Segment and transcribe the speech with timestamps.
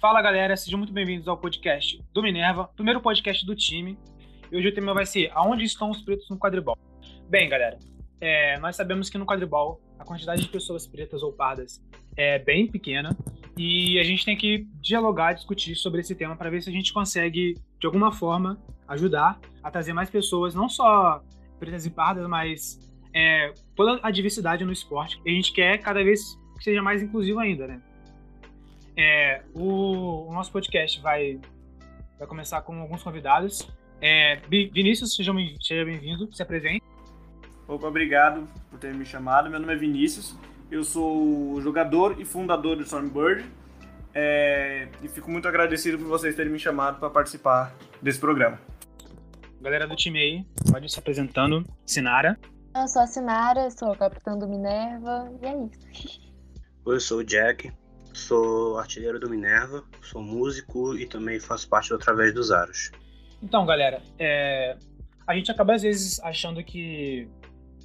[0.00, 3.98] Fala galera, sejam muito bem-vindos ao podcast do Minerva, primeiro podcast do time.
[4.52, 6.76] E hoje o tema vai ser Aonde estão os pretos no quadribol?
[7.30, 7.78] Bem, galera,
[8.20, 11.82] é, nós sabemos que no quadribol a quantidade de pessoas pretas ou pardas
[12.14, 13.16] é bem pequena
[13.56, 16.92] e a gente tem que dialogar, discutir sobre esse tema para ver se a gente
[16.92, 21.24] consegue, de alguma forma, ajudar a trazer mais pessoas, não só
[21.58, 22.78] pretas e pardas, mas
[23.14, 25.18] é, toda a diversidade no esporte.
[25.24, 27.80] E a gente quer cada vez que seja mais inclusivo ainda, né?
[28.96, 31.38] É, o, o, nosso podcast vai,
[32.18, 33.68] vai começar com alguns convidados.
[34.00, 35.32] É, Vinícius, seja
[35.84, 36.82] bem-vindo, se apresente.
[37.68, 39.50] Opa, obrigado por ter me chamado.
[39.50, 40.36] Meu nome é Vinícius,
[40.70, 43.44] eu sou jogador e fundador do Stormbird.
[44.14, 48.58] É, e fico muito agradecido por vocês terem me chamado para participar desse programa.
[49.60, 51.62] Galera do time aí, pode se apresentando.
[51.84, 52.38] Sinara.
[52.74, 56.22] Eu sou a Sinara, sou capitã do Minerva, e é isso.
[56.86, 57.72] Eu sou o Jack,
[58.16, 62.90] Sou artilheiro do Minerva, sou músico e também faço parte do Através dos Aros.
[63.42, 64.74] Então, galera, é...
[65.26, 67.28] a gente acaba às vezes achando que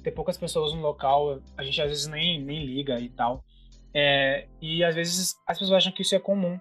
[0.02, 3.44] ter poucas pessoas no local, a gente às vezes nem, nem liga e tal.
[3.92, 4.48] É...
[4.58, 6.58] E às vezes as pessoas acham que isso é comum.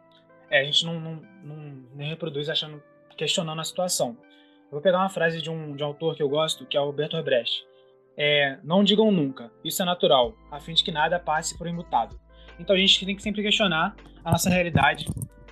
[0.49, 1.21] É, a gente não, não,
[1.95, 2.83] não reproduz achando,
[3.15, 4.17] questionando a situação.
[4.65, 6.81] Eu vou pegar uma frase de um, de um autor que eu gosto, que é
[6.81, 7.63] o Bertolt Brecht.
[8.17, 12.19] É, não digam nunca, isso é natural, a fim de que nada passe por imutado.
[12.59, 15.05] Então a gente tem que sempre questionar a nossa realidade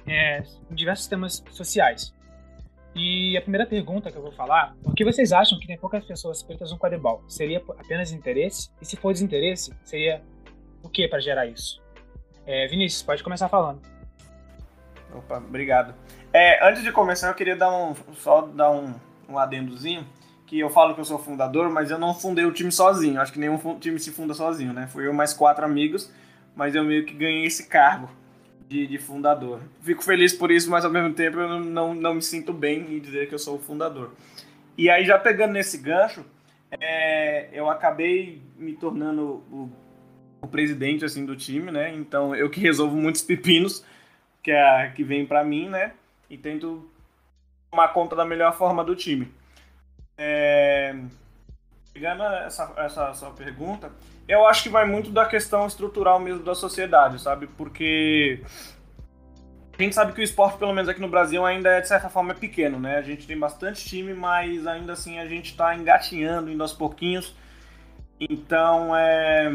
[0.05, 2.13] é, em diversos temas sociais.
[2.95, 6.03] E a primeira pergunta que eu vou falar, por que vocês acham que tem poucas
[6.03, 7.23] pessoas pretas no quadribol?
[7.27, 8.69] Seria apenas interesse?
[8.81, 10.21] E se for desinteresse, seria
[10.81, 11.81] o que para gerar isso?
[12.45, 13.81] É, Vinícius, pode começar falando.
[15.13, 15.93] Opa, obrigado.
[16.33, 18.93] É, antes de começar, eu queria dar um, só dar um,
[19.27, 20.05] um adendozinho,
[20.45, 23.21] que eu falo que eu sou fundador, mas eu não fundei o time sozinho.
[23.21, 24.87] Acho que nenhum time se funda sozinho, né?
[24.87, 26.11] Fui eu mais quatro amigos
[26.59, 28.09] mas eu meio que ganhei esse cargo
[28.67, 29.61] de, de fundador.
[29.81, 32.99] Fico feliz por isso, mas ao mesmo tempo eu não, não, me sinto bem em
[32.99, 34.11] dizer que eu sou o fundador.
[34.77, 36.25] E aí, já pegando nesse gancho,
[36.69, 39.71] é, eu acabei me tornando o,
[40.41, 41.93] o, presidente assim do time, né?
[41.95, 43.85] Então eu que resolvo muitos pepinos
[44.43, 45.93] que, é, que vem para mim, né?
[46.29, 46.91] E tento
[47.71, 49.31] tomar conta da melhor forma do time.
[50.17, 50.93] É,
[51.99, 53.91] pegando essa, essa pergunta,
[54.25, 57.45] eu acho que vai muito da questão estrutural mesmo da sociedade, sabe?
[57.45, 58.41] Porque
[59.77, 62.09] a gente sabe que o esporte, pelo menos aqui no Brasil, ainda é, de certa
[62.09, 62.97] forma, é pequeno, né?
[62.97, 67.35] A gente tem bastante time, mas ainda assim a gente está engatinhando, indo aos pouquinhos.
[68.17, 69.51] Então, é...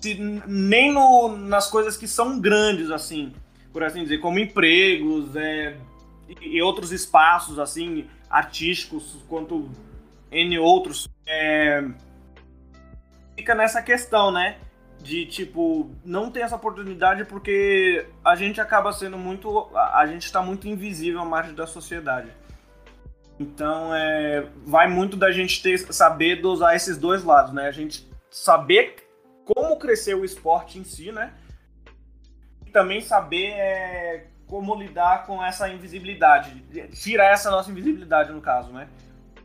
[0.00, 0.14] Se,
[0.46, 3.32] nem no, nas coisas que são grandes, assim,
[3.72, 5.76] por assim dizer, como empregos é,
[6.40, 9.68] e outros espaços, assim, artísticos, quanto
[10.32, 11.84] N outros, é,
[13.36, 14.56] fica nessa questão, né?
[14.98, 19.68] De tipo, não ter essa oportunidade porque a gente acaba sendo muito.
[19.76, 22.30] A gente está muito invisível à margem da sociedade.
[23.38, 27.66] Então, é, vai muito da gente ter, saber dosar esses dois lados, né?
[27.66, 28.96] A gente saber
[29.44, 31.32] como crescer o esporte em si, né?
[32.64, 36.62] E também saber é, como lidar com essa invisibilidade.
[36.94, 38.88] Tirar essa nossa invisibilidade, no caso, né?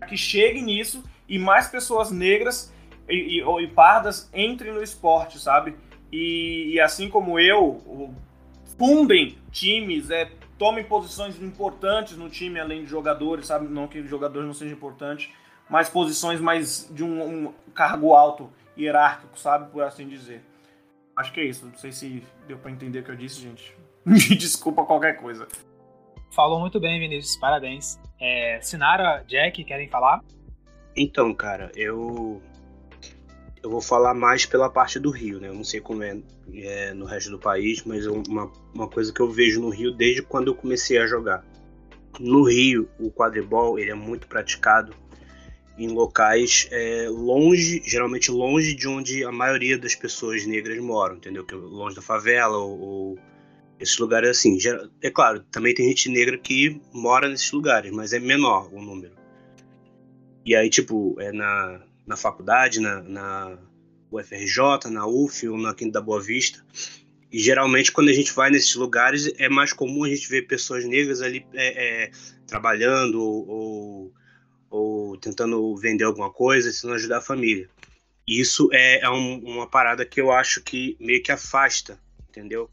[0.07, 2.73] Que chegue nisso e mais pessoas negras
[3.09, 5.75] e, e, e pardas entrem no esporte, sabe?
[6.11, 8.13] E, e, assim como eu,
[8.77, 13.67] fundem times, é, tomem posições importantes no time, além de jogadores, sabe?
[13.67, 15.29] Não que jogadores não sejam importantes,
[15.69, 19.69] mas posições mais de um, um cargo alto, hierárquico, sabe?
[19.71, 20.41] Por assim dizer.
[21.15, 21.65] Acho que é isso.
[21.65, 23.75] Não sei se deu para entender o que eu disse, gente.
[24.05, 25.47] Me desculpa qualquer coisa.
[26.31, 27.37] Falou muito bem, Vinícius.
[27.37, 27.99] Parabéns.
[28.19, 30.23] É, Sinara, Jack, querem falar?
[30.95, 32.41] Então, cara, eu
[33.67, 35.49] eu vou falar mais pela parte do Rio, né?
[35.49, 36.17] Eu não sei como é,
[36.55, 39.91] é no resto do país, mas é uma, uma coisa que eu vejo no Rio
[39.91, 41.43] desde quando eu comecei a jogar.
[42.19, 44.93] No Rio, o quadribol ele é muito praticado
[45.77, 51.45] em locais é, longe, geralmente longe de onde a maioria das pessoas negras moram, entendeu?
[51.51, 53.19] É longe da favela ou, ou
[53.79, 54.57] esses lugares assim.
[55.01, 59.15] É claro, também tem gente negra que mora nesses lugares, mas é menor o número.
[60.45, 63.57] E aí, tipo, é na, na faculdade, na, na
[64.11, 66.63] UFRJ, na UF ou na Quinta da Boa Vista.
[67.31, 70.85] E geralmente, quando a gente vai nesses lugares, é mais comum a gente ver pessoas
[70.85, 72.11] negras ali é, é,
[72.47, 74.13] trabalhando ou,
[74.69, 77.69] ou, tentando vender alguma coisa, tentando ajudar a família.
[78.25, 82.69] Isso é, é um, uma parada que eu acho que meio que afasta, entendeu?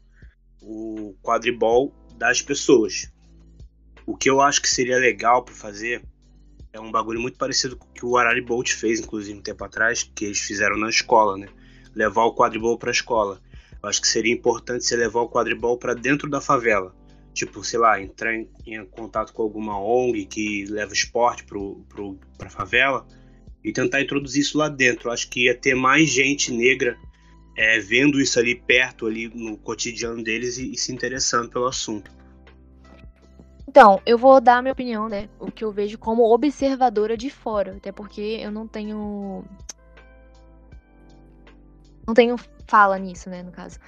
[0.67, 3.11] O quadribol das pessoas.
[4.05, 6.03] O que eu acho que seria legal para fazer
[6.73, 9.63] é um bagulho muito parecido com o que o Arari Bolt fez, inclusive, um tempo
[9.63, 11.47] atrás, que eles fizeram na escola, né?
[11.93, 13.39] Levar o quadribol para a escola.
[13.81, 16.93] Eu acho que seria importante você levar o quadribol para dentro da favela.
[17.33, 22.49] Tipo, sei lá, entrar em, em, contato com alguma ONG que leva esporte para a
[22.49, 23.05] favela
[23.63, 25.09] e tentar introduzir isso lá dentro.
[25.09, 26.97] Eu acho que ia ter mais gente negra
[27.55, 32.11] é, vendo isso ali perto, ali no cotidiano deles e, e se interessando pelo assunto.
[33.67, 35.27] Então, eu vou dar a minha opinião, né?
[35.39, 37.75] O que eu vejo como observadora de fora.
[37.75, 39.43] Até porque eu não tenho.
[42.07, 42.37] Não tenho
[42.67, 43.43] fala nisso, né?
[43.43, 43.79] No caso.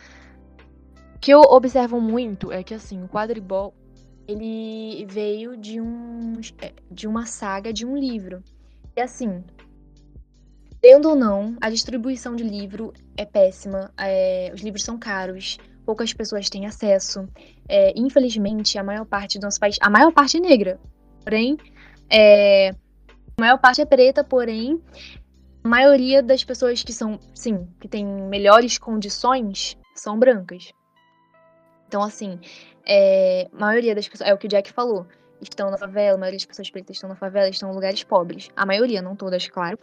[1.15, 3.73] O que eu observo muito é que, assim, o quadribol.
[4.27, 6.33] Ele veio de um.
[6.91, 8.43] de uma saga de um livro.
[8.93, 9.41] E assim.
[10.81, 13.91] Tendo ou não, a distribuição de livro é péssima.
[13.97, 15.57] É, os livros são caros
[15.87, 17.25] poucas pessoas têm acesso.
[17.69, 20.77] É, infelizmente, a maior parte do nosso país, a maior parte é negra,
[21.23, 21.57] porém,
[22.09, 24.81] é, a maior parte é preta, porém,
[25.63, 30.73] a maioria das pessoas que são, sim, que têm melhores condições são brancas.
[31.87, 32.37] Então, assim,
[32.85, 35.07] é, a maioria das pessoas, é o que o Jack falou,
[35.41, 38.49] estão na favela, a maioria das pessoas pretas estão na favela, estão em lugares pobres.
[38.55, 39.77] A maioria, não todas, claro.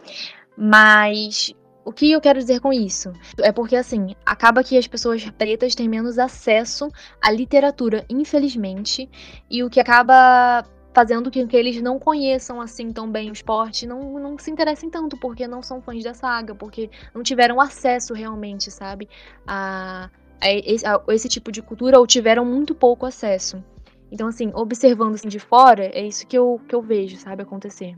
[0.57, 1.53] Mas
[1.85, 3.13] o que eu quero dizer com isso?
[3.39, 6.89] É porque, assim, acaba que as pessoas pretas têm menos acesso
[7.21, 9.09] à literatura, infelizmente,
[9.49, 10.65] e o que acaba
[10.95, 14.89] fazendo com que eles não conheçam assim tão bem o esporte, não, não se interessem
[14.89, 19.09] tanto, porque não são fãs da saga, porque não tiveram acesso realmente, sabe,
[19.45, 20.09] a,
[20.41, 23.61] a, a esse tipo de cultura, ou tiveram muito pouco acesso.
[24.11, 27.97] Então, assim, observando assim de fora, é isso que eu, que eu vejo, sabe, acontecer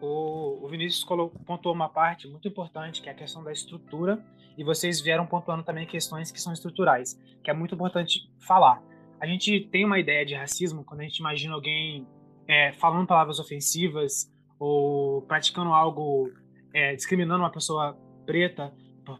[0.00, 1.04] o, o Vinícius
[1.44, 4.24] pontuou uma parte muito importante, que é a questão da estrutura,
[4.56, 8.82] e vocês vieram pontuando também questões que são estruturais, que é muito importante falar.
[9.20, 12.06] A gente tem uma ideia de racismo quando a gente imagina alguém
[12.46, 16.30] é, falando palavras ofensivas ou praticando algo,
[16.72, 18.72] é, discriminando uma pessoa preta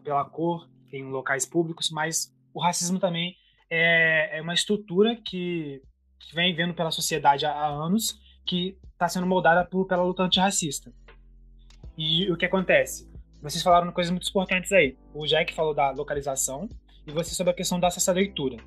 [0.03, 3.35] pela cor em locais públicos, mas o racismo também
[3.69, 5.81] é, é uma estrutura que,
[6.19, 10.23] que, vem vendo pela sociedade há, há anos, que está sendo moldada por, pela luta
[10.23, 10.91] antirracista.
[11.97, 13.09] E o que acontece?
[13.41, 14.97] Vocês falaram coisas muito importantes aí.
[15.13, 16.67] O Jack falou da localização
[17.07, 18.57] e você sobre a questão da acesso leitura.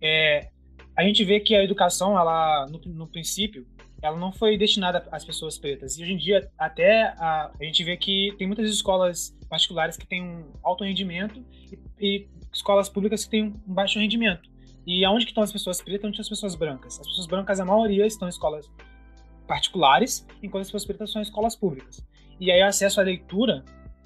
[0.00, 0.48] É,
[0.96, 3.66] a gente vê que a educação, ela no, no, princípio,
[4.02, 5.96] ela não foi destinada às pessoas pretas.
[5.96, 10.06] E hoje em dia, até a, a gente vê que tem muitas escolas particulares que
[10.06, 14.50] têm um alto rendimento e, e escolas públicas que têm um baixo rendimento.
[14.86, 16.98] E aonde que estão as pessoas pretas, onde estão as pessoas brancas?
[17.00, 18.70] As pessoas brancas, a maioria, estão em escolas
[19.46, 22.04] particulares, enquanto as pessoas pretas são escolas públicas.
[22.38, 23.64] E aí, acesso à leitura,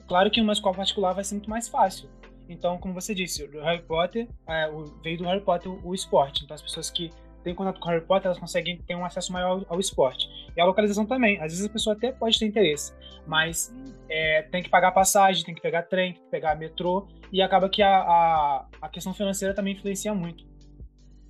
[0.09, 2.09] claro que uma escola particular vai ser muito mais fácil.
[2.49, 5.95] Então, como você disse, o Harry Potter é, o, veio do Harry Potter o, o,
[5.95, 6.45] esporte.
[6.45, 7.11] Então, as pessoas que
[7.45, 10.29] têm contato com Harry Potter, elas conseguem ter um acesso maior ao, esporte.
[10.57, 11.37] E a localização também.
[11.37, 12.93] Às vezes a pessoa até pode ter interesse,
[13.27, 13.73] mas
[14.09, 17.69] é, tem que pagar passagem, tem que pegar trem, tem que pegar metrô, e acaba
[17.69, 20.45] que a, a, a questão financeira também influencia muito.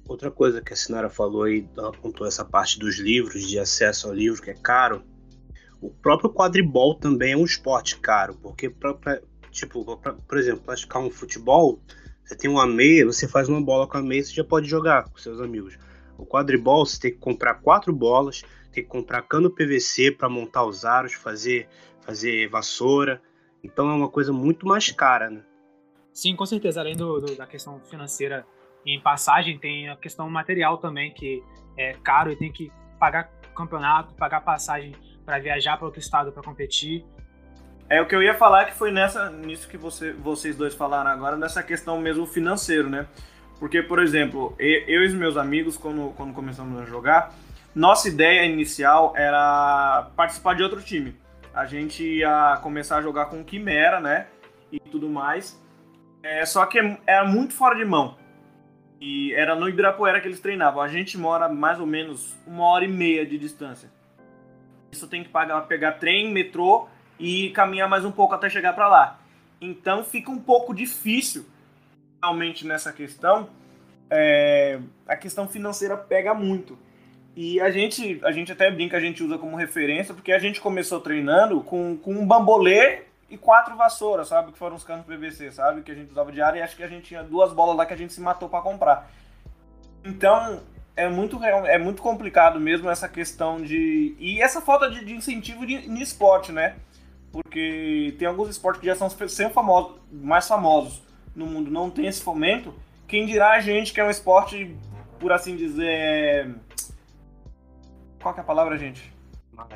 [0.07, 4.07] Outra coisa que a Sinara falou aí, ela apontou essa parte dos livros, de acesso
[4.07, 5.03] ao livro, que é caro.
[5.81, 9.21] O próprio quadribol também é um esporte caro, porque, pra, pra,
[9.51, 11.81] tipo, pra, por exemplo, praticar um futebol,
[12.25, 15.05] você tem uma meia, você faz uma bola com a meia, você já pode jogar
[15.09, 15.77] com seus amigos.
[16.19, 20.65] O quadribol, você tem que comprar quatro bolas, tem que comprar cano PVC para montar
[20.65, 21.69] os aros, fazer,
[22.01, 23.21] fazer vassoura.
[23.63, 25.43] Então é uma coisa muito mais cara, né?
[26.13, 26.81] Sim, com certeza.
[26.81, 28.47] Além do, do da questão financeira
[28.87, 31.43] em passagem tem a questão material também, que
[31.77, 34.95] é caro e tem que pagar campeonato, pagar passagem
[35.25, 37.05] para viajar para outro estado para competir.
[37.89, 41.11] É o que eu ia falar que foi nessa nisso que você, vocês dois falaram
[41.11, 43.07] agora, nessa questão mesmo financeiro, né?
[43.59, 47.35] Porque, por exemplo, eu e os meus amigos, quando, quando começamos a jogar,
[47.75, 51.15] nossa ideia inicial era participar de outro time.
[51.53, 54.27] A gente ia começar a jogar com Quimera, né?
[54.73, 55.61] E tudo mais.
[56.23, 58.17] É, só que era muito fora de mão.
[59.01, 60.83] E era no Ibirapuera que eles treinavam.
[60.83, 63.91] A gente mora mais ou menos uma hora e meia de distância.
[64.91, 68.89] Isso tem que pagar, pegar trem, metrô e caminhar mais um pouco até chegar para
[68.89, 69.21] lá.
[69.61, 71.47] Então fica um pouco difícil
[72.25, 73.49] realmente nessa questão.
[74.11, 76.79] É, a questão financeira pega muito.
[77.37, 80.61] E a gente, a gente até brinca, a gente usa como referência, porque a gente
[80.61, 84.53] começou treinando com, com um bambolê e quatro vassouras, sabe?
[84.53, 85.83] Que foram os canos PVC, sabe?
[85.83, 87.85] Que a gente usava de área e acho que a gente tinha duas bolas lá
[87.85, 89.11] que a gente se matou para comprar.
[90.05, 90.61] Então,
[90.95, 94.15] é muito, é muito complicado mesmo essa questão de.
[94.19, 96.77] E essa falta de, de incentivo de, esporte, né?
[97.33, 101.03] Porque tem alguns esportes que já são sempre famosos, mais famosos
[101.35, 102.75] no mundo, não tem esse fomento.
[103.07, 104.75] Quem dirá a gente que é um esporte,
[105.19, 106.55] por assim dizer.
[108.21, 109.13] Qual que é a palavra, gente?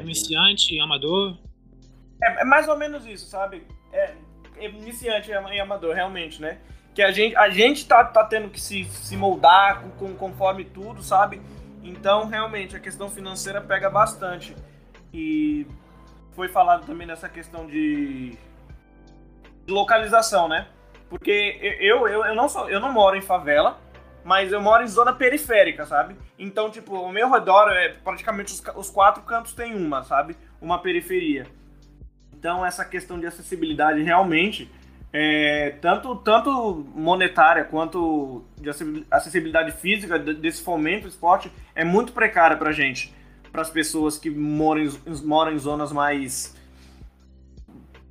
[0.00, 1.37] Iniciante, amador.
[2.23, 3.67] É, é, mais ou menos isso, sabe?
[3.93, 4.15] É,
[4.57, 6.59] é iniciante e amador, realmente, né?
[6.99, 11.00] que a gente, a gente tá, tá tendo que se, se moldar com, conforme tudo,
[11.00, 11.41] sabe?
[11.81, 14.53] Então, realmente, a questão financeira pega bastante.
[15.15, 15.65] E
[16.33, 18.37] foi falado também nessa questão de,
[19.65, 20.67] de localização, né?
[21.09, 23.79] Porque eu, eu, eu, não sou, eu não moro em favela,
[24.25, 26.15] mas eu moro em zona periférica, sabe?
[26.38, 30.37] Então, tipo, o meu redor é praticamente os, os quatro cantos tem uma, sabe?
[30.61, 31.47] Uma periferia.
[32.38, 34.71] Então, essa questão de acessibilidade realmente,
[35.12, 38.69] é, tanto, tanto monetária quanto de
[39.11, 43.15] acessibilidade física desse fomento esporte, é muito precária pra gente.
[43.50, 44.83] Para as pessoas que moram
[45.25, 46.55] moram em zonas mais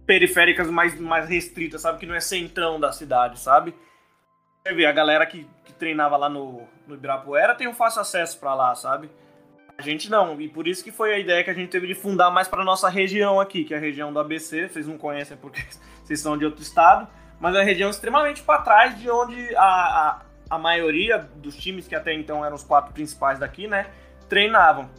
[0.08, 2.00] periféricas, mais, mais restritas, sabe?
[2.00, 3.76] Que não é centrão da cidade, sabe?
[4.64, 8.40] Você vê, a galera que, que treinava lá no, no Ibirapuera tem um fácil acesso
[8.40, 9.12] para lá, sabe?
[9.78, 11.94] A gente não, e por isso que foi a ideia que a gente teve de
[11.94, 14.70] fundar mais para nossa região aqui, que é a região do ABC.
[14.70, 15.62] Vocês não conhecem porque
[16.04, 17.08] vocês são de outro estado,
[17.40, 21.88] mas é uma região extremamente para trás de onde a, a, a maioria dos times,
[21.88, 23.88] que até então eram os quatro principais daqui, né,
[24.28, 24.90] treinavam.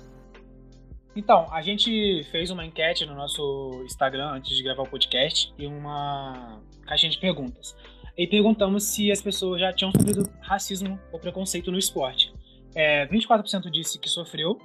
[1.18, 5.66] Então, a gente fez uma enquete no nosso Instagram antes de gravar o podcast e
[5.66, 7.76] uma caixinha de perguntas
[8.16, 12.32] e perguntamos se as pessoas já tinham sofrido racismo ou preconceito no esporte.
[12.72, 14.60] É, 24% disse que sofreu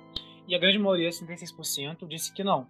[0.47, 2.67] e a grande maioria, 56%, disse que não.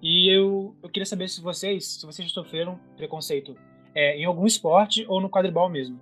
[0.00, 3.56] E eu, eu queria saber se vocês, se vocês sofreram preconceito
[3.96, 6.00] é, em algum esporte ou no quadribol mesmo.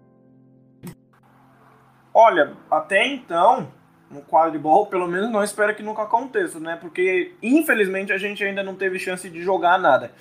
[2.13, 3.73] Olha, até então,
[4.11, 6.77] no quadribol, pelo menos não espero que nunca aconteça, né?
[6.77, 10.13] Porque infelizmente a gente ainda não teve chance de jogar nada.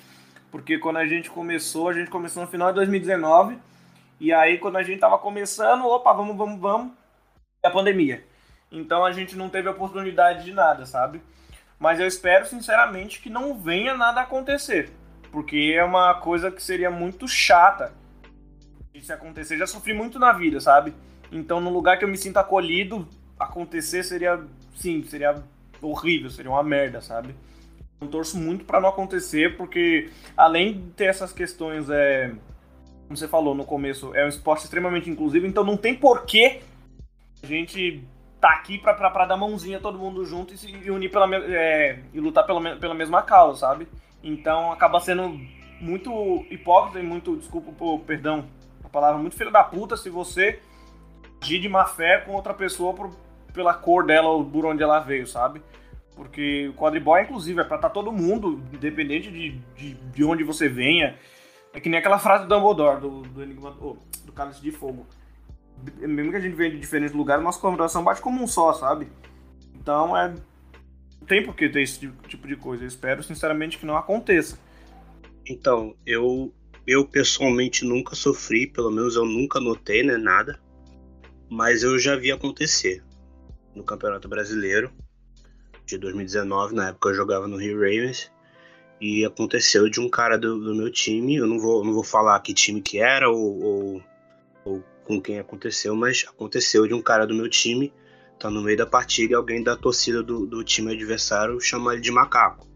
[0.50, 3.58] Porque quando a gente começou, a gente começou no final de 2019
[4.20, 6.92] e aí, quando a gente tava começando, opa, vamos, vamos, vamos,
[7.62, 8.22] é a pandemia.
[8.70, 11.22] Então a gente não teve oportunidade de nada, sabe?
[11.78, 14.90] Mas eu espero, sinceramente, que não venha nada acontecer.
[15.32, 17.94] Porque é uma coisa que seria muito chata
[19.00, 19.56] se acontecer.
[19.56, 20.92] Já sofri muito na vida, sabe?
[21.32, 23.08] Então, no lugar que eu me sinto acolhido,
[23.40, 24.40] acontecer seria,
[24.76, 25.42] sim, seria
[25.80, 27.34] horrível, seria uma merda, sabe?
[28.00, 32.32] Eu torço muito para não acontecer, porque além de ter essas questões é,
[33.06, 36.60] como você falou no começo, é um esporte extremamente inclusivo, então não tem porquê
[37.42, 38.04] a gente
[38.40, 41.98] tá aqui pra, pra, pra dar mãozinha todo mundo junto e se unir pela, é,
[42.12, 43.88] e lutar pela, pela mesma causa, sabe?
[44.22, 45.38] Então acaba sendo
[45.80, 48.46] muito hipócrita e muito, desculpa, por, perdão,
[48.84, 50.60] a palavra muito filho da puta se você
[51.42, 53.10] agir de má fé com outra pessoa por,
[53.52, 55.62] pela cor dela ou por onde ela veio, sabe?
[56.14, 60.44] Porque o quadribol, inclusive, é pra estar tá todo mundo, independente de, de, de onde
[60.44, 61.16] você venha,
[61.72, 65.06] é que nem aquela frase do Dumbledore, do, do Enigma oh, do Cálice de Fogo.
[65.98, 69.08] Mesmo que a gente venha de diferentes lugares, nossa coração bate como um só, sabe?
[69.74, 70.34] Então é.
[71.26, 72.82] Tem por que ter esse tipo de coisa.
[72.82, 74.58] Eu espero, sinceramente, que não aconteça.
[75.48, 76.52] Então, eu,
[76.86, 80.16] eu pessoalmente nunca sofri, pelo menos eu nunca notei, né?
[80.16, 80.60] Nada.
[81.48, 83.02] Mas eu já vi acontecer
[83.80, 84.92] no Campeonato Brasileiro
[85.84, 88.30] de 2019, na época eu jogava no Rio Ravens.
[89.00, 92.38] E aconteceu de um cara do, do meu time, eu não vou, não vou falar
[92.40, 94.02] que time que era ou, ou,
[94.62, 97.90] ou, com quem aconteceu, mas aconteceu de um cara do meu time
[98.38, 102.02] tá no meio da partida e alguém da torcida do, do time adversário chamar ele
[102.02, 102.66] de macaco.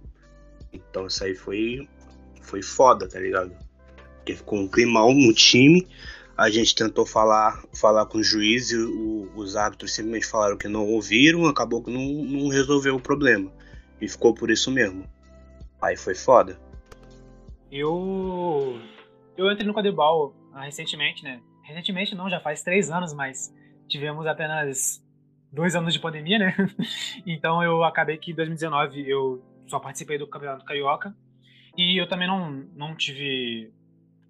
[0.72, 1.88] Então isso aí foi,
[2.42, 3.54] foi foda, tá ligado?
[4.16, 5.86] Porque ficou um climão no time.
[6.36, 10.66] A gente tentou falar, falar com o juiz e o, os árbitros simplesmente falaram que
[10.66, 13.52] não ouviram, acabou que não, não resolveu o problema.
[14.00, 15.08] E ficou por isso mesmo.
[15.80, 16.58] Aí foi foda.
[17.70, 18.78] Eu.
[19.36, 21.40] Eu entrei no quadribol ah, recentemente, né?
[21.62, 23.52] Recentemente não, já faz três anos, mas
[23.88, 25.04] tivemos apenas
[25.52, 26.54] dois anos de pandemia, né?
[27.26, 31.14] então eu acabei que em 2019 eu só participei do Campeonato Carioca.
[31.76, 33.72] E eu também não, não tive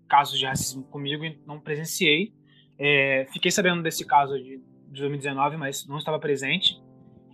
[0.09, 2.33] casos de racismo comigo e não presenciei.
[2.79, 4.59] É, fiquei sabendo desse caso de,
[4.89, 6.81] de 2019, mas não estava presente.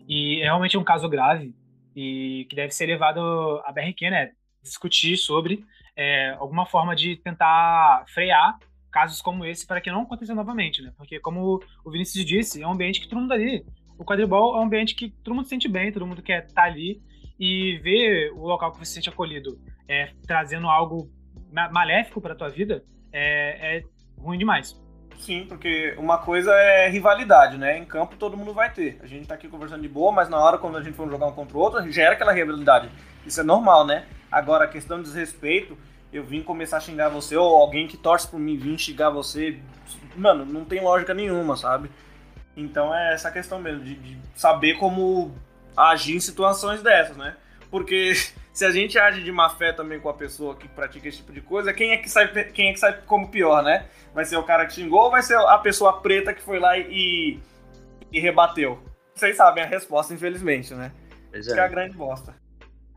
[0.09, 1.55] E é realmente um caso grave
[1.95, 3.21] e que deve ser levado
[3.65, 4.33] à BRQ, né?
[4.63, 5.65] Discutir sobre
[5.97, 8.59] é, alguma forma de tentar frear
[8.91, 10.93] casos como esse para que não aconteça novamente, né?
[10.97, 13.65] Porque como o Vinícius disse, é um ambiente que todo mundo ali,
[13.99, 16.63] o quadribol é um ambiente que todo mundo se sente bem, todo mundo quer estar
[16.63, 17.01] tá ali
[17.39, 19.59] e ver o local que você se sente acolhido
[19.89, 21.11] é, trazendo algo
[21.53, 23.83] maléfico para tua vida é, é
[24.19, 24.79] ruim demais.
[25.19, 27.77] Sim, porque uma coisa é rivalidade, né?
[27.77, 28.99] Em campo todo mundo vai ter.
[29.03, 31.27] A gente tá aqui conversando de boa, mas na hora quando a gente for jogar
[31.27, 32.89] um contra o outro, gera aquela rivalidade.
[33.27, 34.07] Isso é normal, né?
[34.33, 35.77] Agora, a questão de desrespeito,
[36.13, 39.59] eu vim começar a xingar você, ou alguém que torce por mim vir xingar você,
[40.17, 41.91] mano, não tem lógica nenhuma, sabe?
[42.57, 45.35] Então é essa questão mesmo, de, de saber como
[45.77, 47.37] agir em situações dessas, né?
[47.71, 48.13] Porque
[48.53, 51.33] se a gente age de má fé também com a pessoa que pratica esse tipo
[51.33, 53.87] de coisa, quem é que sai, quem é que sai como pior, né?
[54.13, 56.77] Vai ser o cara que xingou ou vai ser a pessoa preta que foi lá
[56.77, 57.39] e,
[58.13, 58.79] e rebateu?
[59.15, 60.93] Vocês sabem a resposta, infelizmente, né?
[61.31, 62.35] Pois Que é a grande bosta.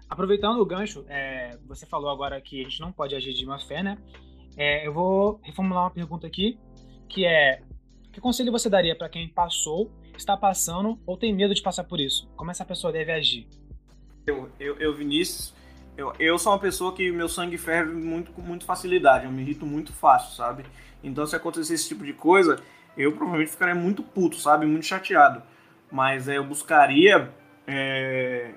[0.09, 3.59] Aproveitando o gancho, é, você falou agora que a gente não pode agir de má
[3.59, 3.97] fé, né?
[4.57, 6.59] É, eu vou reformular uma pergunta aqui,
[7.09, 7.61] que é:
[8.11, 11.99] que conselho você daria para quem passou, está passando ou tem medo de passar por
[11.99, 12.29] isso?
[12.35, 13.47] Como essa pessoa deve agir?
[14.25, 15.53] Eu, eu, eu Vinícius,
[15.97, 19.41] eu, eu sou uma pessoa que meu sangue ferve muito, com muito facilidade, eu me
[19.41, 20.65] irrito muito fácil, sabe?
[21.03, 22.57] Então se acontecer esse tipo de coisa,
[22.97, 24.65] eu provavelmente ficaria muito puto, sabe?
[24.65, 25.43] Muito chateado.
[25.91, 27.29] Mas é, eu buscaria
[27.67, 28.51] é,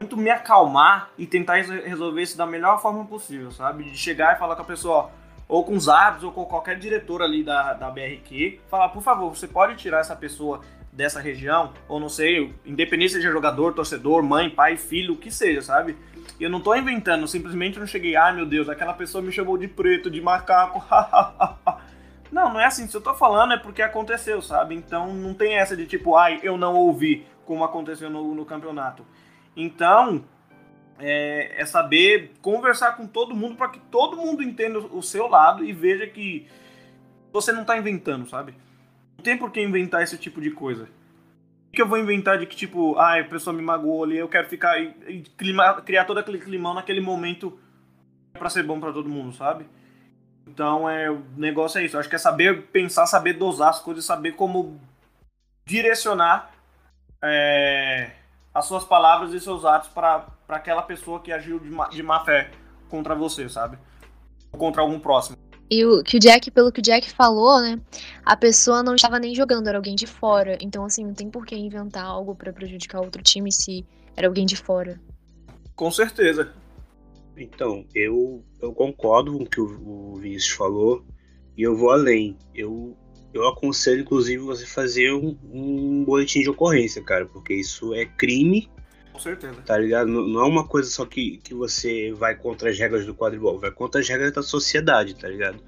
[0.00, 3.84] muito me acalmar e tentar res- resolver isso da melhor forma possível, sabe?
[3.84, 5.10] De chegar e falar com a pessoa,
[5.46, 9.34] ou com os árbitros, ou com qualquer diretor ali da, da BRQ, falar, por favor,
[9.34, 10.60] você pode tirar essa pessoa
[10.94, 15.60] dessa região, ou não sei, independente seja jogador, torcedor, mãe, pai, filho, o que seja,
[15.60, 15.96] sabe?
[16.38, 19.66] Eu não tô inventando, simplesmente não cheguei, ai meu Deus, aquela pessoa me chamou de
[19.66, 20.82] preto, de macaco,
[22.34, 22.88] Não, não é assim.
[22.88, 24.74] Se eu tô falando é porque aconteceu, sabe?
[24.74, 29.06] Então não tem essa de tipo, ai, eu não ouvi, como aconteceu no, no campeonato.
[29.56, 30.24] Então,
[30.98, 35.64] é, é saber conversar com todo mundo para que todo mundo entenda o seu lado
[35.64, 36.48] e veja que
[37.32, 38.54] você não tá inventando, sabe?
[39.16, 40.84] Não tem por que inventar esse tipo de coisa.
[40.84, 44.28] O que eu vou inventar de que, tipo, ai, a pessoa me magoou ali, eu
[44.28, 47.58] quero ficar e, e clima- criar todo aquele climão naquele momento
[48.32, 49.66] para ser bom para todo mundo, sabe?
[50.46, 51.96] Então, é, o negócio é isso.
[51.96, 54.80] Eu acho que é saber pensar, saber dosar as coisas, saber como
[55.66, 56.50] direcionar
[57.22, 58.12] é,
[58.52, 62.24] as suas palavras e seus atos para aquela pessoa que agiu de má, de má
[62.24, 62.50] fé
[62.88, 63.78] contra você, sabe?
[64.52, 65.36] Ou contra algum próximo.
[65.74, 67.80] E o que o Jack, pelo que o Jack falou, né?
[68.24, 70.56] A pessoa não estava nem jogando, era alguém de fora.
[70.60, 73.84] Então, assim, não tem por que inventar algo pra prejudicar outro time se
[74.16, 75.00] era alguém de fora.
[75.74, 76.52] Com certeza.
[77.36, 81.04] Então, eu, eu concordo com o que o, o Vinícius falou
[81.56, 82.38] e eu vou além.
[82.54, 82.96] Eu,
[83.32, 88.70] eu aconselho, inclusive, você fazer um, um boletim de ocorrência, cara, porque isso é crime,
[89.14, 89.62] Com certeza.
[89.62, 90.08] tá ligado?
[90.08, 93.70] Não, é uma coisa só que, que você vai contra as regras do quadribol, vai
[93.70, 95.60] contra as regras da sociedade, tá ligado?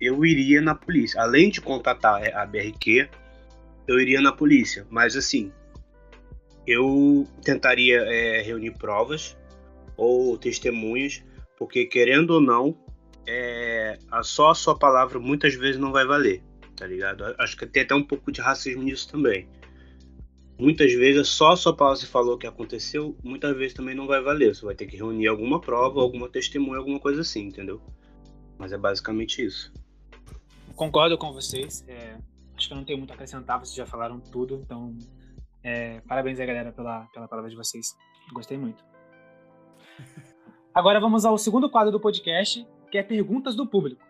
[0.00, 1.20] Eu iria na polícia.
[1.20, 3.10] Além de contatar a BRQ,
[3.86, 4.86] eu iria na polícia.
[4.88, 5.52] Mas assim,
[6.66, 9.36] eu tentaria é, reunir provas
[9.94, 11.22] ou testemunhas,
[11.58, 12.74] porque querendo ou não,
[13.26, 16.42] é, a só a sua palavra muitas vezes não vai valer,
[16.74, 17.22] tá ligado?
[17.38, 19.46] Acho que tem até um pouco de racismo nisso também.
[20.58, 24.20] Muitas vezes só a sua palavra você falou que aconteceu, muitas vezes também não vai
[24.20, 24.54] valer.
[24.54, 27.80] Você vai ter que reunir alguma prova, alguma testemunha, alguma coisa assim, entendeu?
[28.56, 29.72] Mas é basicamente isso.
[30.76, 31.84] Concordo com vocês.
[31.88, 32.16] é,
[32.56, 34.60] acho que eu não tenho muito a acrescentar, vocês já falaram tudo.
[34.64, 34.96] Então,
[35.62, 37.96] é, parabéns aí, galera, pela, pela palavra de vocês.
[38.32, 38.84] Gostei muito.
[40.72, 44.02] Agora vamos ao segundo quadro do podcast, que é perguntas do público.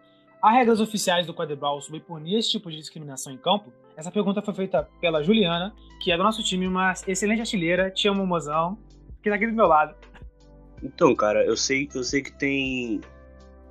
[0.45, 3.73] Há regras oficiais do quadribol sobre punir esse tipo de discriminação em campo?
[3.97, 7.91] Essa pergunta foi feita pela Juliana, que é do nosso time, uma excelente artilheira.
[7.91, 8.77] Te amo, mozão,
[9.23, 9.97] que tá aqui do meu lado.
[10.83, 13.01] Então, cara, eu sei, eu sei que tem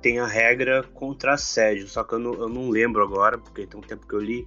[0.02, 3.78] tem a regra contra assédio, só que eu não, eu não lembro agora, porque tem
[3.78, 4.44] um tempo que eu li.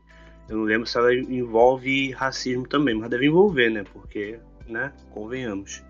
[0.50, 3.86] Eu não lembro se ela envolve racismo também, mas deve envolver, né?
[3.94, 4.38] Porque,
[4.68, 4.92] né?
[5.12, 5.82] Convenhamos.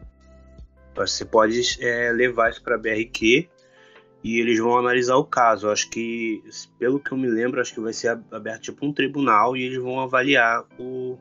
[0.91, 3.49] Então, Você pode é, levar isso para BRQ
[4.23, 5.69] e eles vão analisar o caso.
[5.69, 6.43] Acho que,
[6.79, 9.81] pelo que eu me lembro, acho que vai ser aberto tipo um tribunal e eles
[9.81, 11.17] vão avaliar o.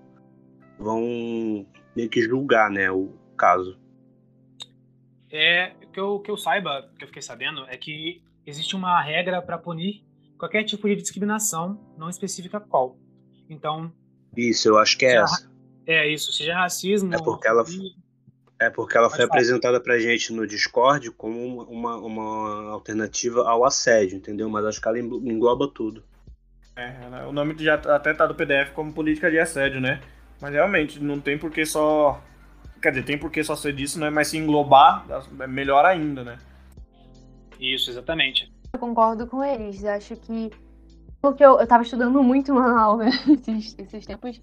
[0.79, 2.91] vão meio que julgar, né?
[2.91, 3.79] O caso.
[5.31, 9.43] É, que eu, que eu saiba, que eu fiquei sabendo, é que existe uma regra
[9.43, 10.05] para punir
[10.39, 12.97] qualquer tipo de discriminação, não específica qual.
[13.49, 13.93] Então,
[14.37, 15.51] Isso, eu acho que é essa.
[15.87, 17.15] é isso, seja racismo.
[17.15, 17.65] É porque ela-
[18.59, 19.39] É porque ela Pode foi falar.
[19.39, 24.49] apresentada pra gente no Discord como uma, uma, alternativa ao assédio, entendeu?
[24.49, 26.03] Mas acho que ela englo- engloba tudo.
[26.75, 30.01] É, ela- o nome já até tá do PDF como política de assédio, né?
[30.41, 32.23] Mas realmente, não tem por que só.
[32.81, 34.11] Quer dizer, tem por que só ser disso, né?
[34.11, 35.05] Mas se englobar,
[35.41, 36.39] é melhor ainda, né?
[37.59, 38.53] Isso, exatamente.
[38.73, 39.83] Eu concordo com eles.
[39.83, 40.51] Eu acho que.
[41.21, 43.11] Porque eu, eu tava estudando muito manual, né?
[43.49, 44.41] Esses, esses tempos.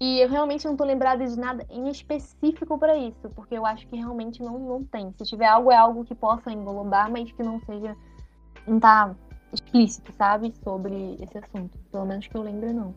[0.00, 3.28] E eu realmente não tô lembrada de nada em específico pra isso.
[3.36, 5.12] Porque eu acho que realmente não, não tem.
[5.18, 7.94] Se tiver algo, é algo que possa englobar, mas que não seja.
[8.66, 9.14] Não tá
[9.52, 10.54] explícito, sabe?
[10.64, 11.78] Sobre esse assunto.
[11.92, 12.94] Pelo menos que eu lembre, não.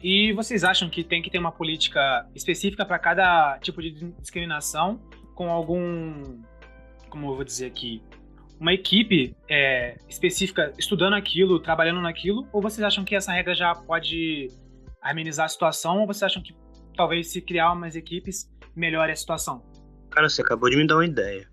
[0.00, 3.90] E vocês acham que tem que ter uma política específica para cada tipo de
[4.20, 5.00] discriminação,
[5.34, 6.40] com algum,
[7.10, 8.02] como eu vou dizer aqui,
[8.60, 13.74] uma equipe é, específica estudando aquilo, trabalhando naquilo, ou vocês acham que essa regra já
[13.74, 14.48] pode
[15.02, 16.54] amenizar a situação, ou vocês acham que
[16.96, 19.64] talvez se criar umas equipes melhore a situação?
[20.10, 21.48] Cara, você acabou de me dar uma ideia.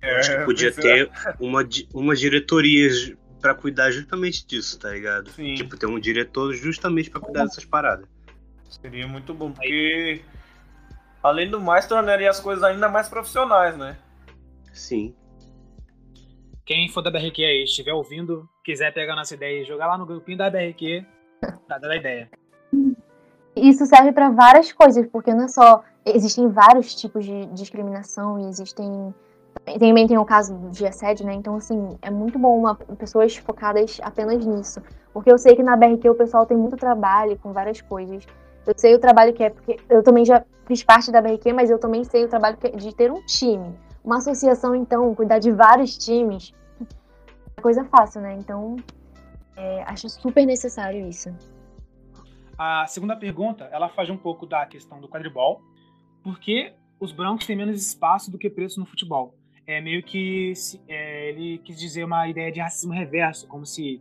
[0.00, 2.88] É, Acho que podia ter uma, uma diretoria
[3.40, 5.30] para cuidar justamente disso, tá ligado?
[5.30, 5.54] Sim.
[5.54, 8.06] Tipo, ter um diretor justamente para cuidar dessas paradas.
[8.68, 10.22] Seria muito bom, porque
[11.22, 13.96] além do mais, tornaria as coisas ainda mais profissionais, né?
[14.72, 15.14] Sim.
[16.64, 20.06] Quem for da BRQ aí, estiver ouvindo, quiser pegar nossa ideia e jogar lá no
[20.06, 21.04] grupinho da BRQ,
[21.68, 22.30] tá dando a ideia.
[23.54, 25.82] Isso serve para várias coisas, porque não é só.
[26.04, 29.14] Existem vários tipos de discriminação e existem.
[29.78, 31.34] Também tem o caso de assédio, né?
[31.34, 34.82] Então, assim, é muito bom uma, pessoas focadas apenas nisso.
[35.12, 38.26] Porque eu sei que na BRQ o pessoal tem muito trabalho com várias coisas.
[38.66, 41.70] Eu sei o trabalho que é, porque eu também já fiz parte da BRQ, mas
[41.70, 43.74] eu também sei o trabalho é de ter um time.
[44.02, 46.52] Uma associação, então, cuidar de vários times,
[47.56, 48.34] é coisa fácil, né?
[48.38, 48.76] Então,
[49.56, 51.30] é, acho super necessário isso.
[52.64, 55.60] A segunda pergunta, ela faz um pouco da questão do quadribol.
[56.22, 59.34] Por que os brancos têm menos espaço do que pretos no futebol?
[59.66, 60.52] É meio que
[60.86, 64.00] é, ele quis dizer uma ideia de racismo reverso, como se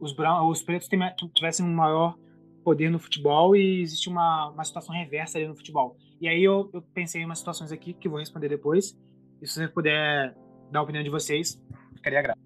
[0.00, 0.88] os, brancos, os pretos
[1.32, 2.18] tivessem um maior
[2.64, 5.96] poder no futebol e existe uma, uma situação reversa ali no futebol.
[6.20, 8.98] E aí eu, eu pensei em umas situações aqui que vou responder depois.
[9.40, 10.34] E se você puder
[10.68, 11.62] dar a opinião de vocês,
[11.94, 12.40] ficaria grato.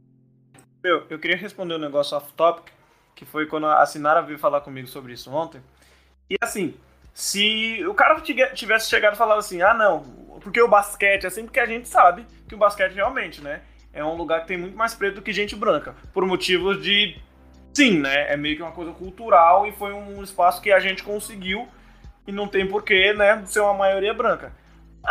[0.84, 2.70] Meu, eu queria responder um negócio off-topic,
[3.18, 5.60] que foi quando a Sinara veio falar comigo sobre isso ontem.
[6.30, 6.72] E assim,
[7.12, 10.02] se o cara tivesse chegado e falado assim, ah não,
[10.40, 14.14] porque o basquete, assim, porque a gente sabe que o basquete realmente, né, é um
[14.14, 17.20] lugar que tem muito mais preto do que gente branca, por motivos de,
[17.74, 21.02] sim, né, é meio que uma coisa cultural e foi um espaço que a gente
[21.02, 21.66] conseguiu
[22.24, 24.52] e não tem porquê, né, ser uma maioria branca.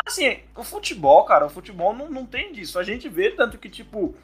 [0.05, 2.79] Assim, o futebol, cara, o futebol não, não tem disso.
[2.79, 4.15] A gente vê tanto que, tipo,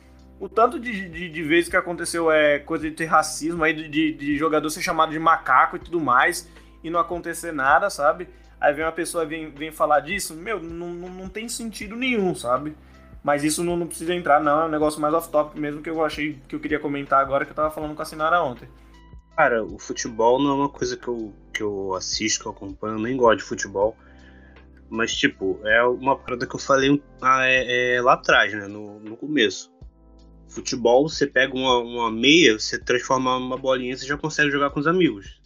[0.44, 4.12] o tanto de, de, de, vezes que aconteceu é coisa de ter racismo aí, de,
[4.12, 6.50] de, jogador ser chamado de macaco e tudo mais,
[6.84, 8.28] e não acontecer nada, sabe?
[8.60, 12.36] Aí vem uma pessoa vem, vem falar disso, meu, não, não, não tem sentido nenhum,
[12.36, 12.76] sabe?
[13.24, 16.04] Mas isso não, não precisa entrar, não, é um negócio mais off-top mesmo que eu
[16.04, 18.68] achei que eu queria comentar agora, que eu tava falando com a Sinara ontem.
[19.38, 22.96] Cara, o futebol não é uma coisa que eu, que eu assisto, que eu acompanho,
[22.96, 23.96] eu nem gosto de futebol.
[24.90, 28.68] Mas, tipo, é uma parada que eu falei ah, é, é, lá atrás, né?
[28.68, 29.73] No, no começo
[30.54, 34.80] Futebol, você pega uma, uma meia, você transforma uma bolinha, você já consegue jogar com
[34.80, 35.42] os amigos.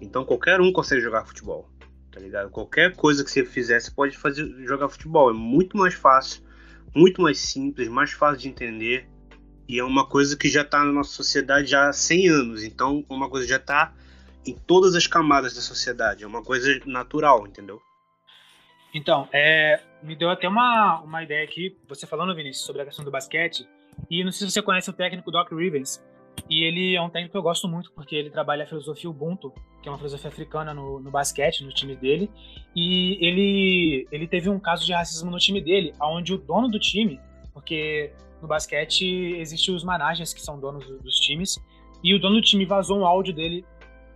[0.00, 1.68] Então qualquer um consegue jogar futebol,
[2.12, 2.50] tá ligado?
[2.50, 5.30] Qualquer coisa que você fizer, você pode fazer jogar futebol.
[5.30, 6.42] É muito mais fácil,
[6.94, 9.08] muito mais simples, mais fácil de entender.
[9.68, 12.64] E é uma coisa que já está na nossa sociedade já há 100 anos.
[12.64, 13.92] Então, é uma coisa já está
[14.46, 16.24] em todas as camadas da sociedade.
[16.24, 17.80] É uma coisa natural, entendeu?
[18.94, 23.04] Então, é, me deu até uma, uma ideia aqui, você falando, Vinícius, sobre a questão
[23.04, 23.68] do basquete.
[24.10, 26.02] E não sei se você conhece o técnico Doc Rivers.
[26.48, 29.52] E ele é um técnico que eu gosto muito, porque ele trabalha a filosofia Ubuntu,
[29.82, 32.30] que é uma filosofia africana no, no basquete, no time dele.
[32.74, 36.78] E ele, ele teve um caso de racismo no time dele, onde o dono do
[36.78, 37.20] time,
[37.52, 39.04] porque no basquete
[39.38, 41.58] existem os managers que são donos dos times,
[42.02, 43.64] e o dono do time vazou um áudio dele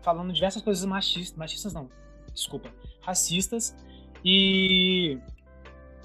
[0.02, 1.88] falando diversas coisas machistas, machistas não,
[2.32, 3.76] desculpa, racistas.
[4.24, 5.18] E,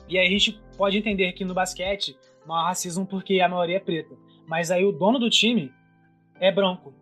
[0.09, 3.77] e aí a gente pode entender que no basquete não há racismo porque a maioria
[3.77, 4.15] é preta.
[4.47, 5.71] Mas aí o dono do time
[6.39, 6.93] é branco.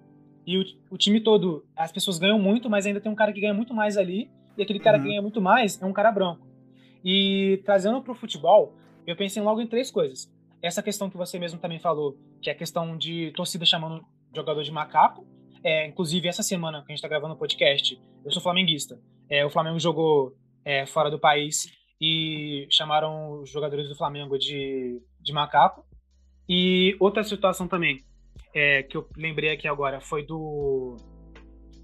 [0.46, 3.42] E o, o, time todo, as pessoas ganham muito, mas ainda tem um cara que
[3.42, 5.04] ganha muito mais ali, e aquele cara uhum.
[5.04, 6.48] que ganha muito mais é um cara branco.
[7.04, 10.32] E trazendo para o futebol, eu pensei logo em três coisas.
[10.62, 14.04] Essa questão que você mesmo também falou, que é a questão de torcida chamando
[14.34, 15.26] jogador de macaco.
[15.64, 19.00] É, inclusive, essa semana que a gente está gravando o podcast, eu sou flamenguista.
[19.30, 25.02] É, o Flamengo jogou é, fora do país e chamaram os jogadores do Flamengo de
[25.20, 25.86] de macaco.
[26.48, 28.04] E outra situação também,
[28.54, 30.96] é, que eu lembrei aqui agora, foi do